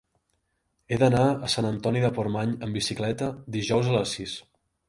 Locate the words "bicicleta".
2.81-3.31